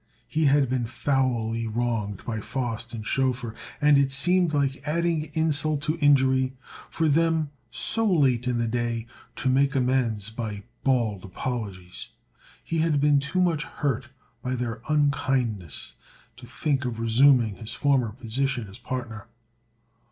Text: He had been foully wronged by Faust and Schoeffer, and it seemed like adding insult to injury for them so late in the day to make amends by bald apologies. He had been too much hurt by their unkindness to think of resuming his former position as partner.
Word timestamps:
He 0.27 0.45
had 0.45 0.67
been 0.67 0.87
foully 0.87 1.67
wronged 1.67 2.25
by 2.25 2.39
Faust 2.39 2.91
and 2.91 3.05
Schoeffer, 3.05 3.53
and 3.79 3.99
it 3.99 4.11
seemed 4.11 4.51
like 4.51 4.81
adding 4.83 5.29
insult 5.35 5.81
to 5.81 5.95
injury 5.99 6.53
for 6.89 7.07
them 7.07 7.51
so 7.69 8.11
late 8.11 8.47
in 8.47 8.57
the 8.57 8.67
day 8.67 9.05
to 9.35 9.47
make 9.47 9.75
amends 9.75 10.31
by 10.31 10.63
bald 10.83 11.23
apologies. 11.23 12.07
He 12.63 12.79
had 12.79 12.99
been 12.99 13.19
too 13.19 13.41
much 13.41 13.61
hurt 13.63 14.07
by 14.41 14.55
their 14.55 14.81
unkindness 14.89 15.93
to 16.37 16.47
think 16.47 16.83
of 16.83 16.99
resuming 16.99 17.57
his 17.57 17.75
former 17.75 18.11
position 18.11 18.67
as 18.67 18.79
partner. 18.79 19.27